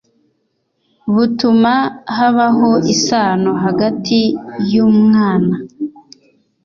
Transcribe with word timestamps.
butuma 1.13 1.73
habaho 2.17 2.71
isano 2.93 3.51
hagati 3.63 4.19
y 4.71 4.75
umwana 4.87 5.55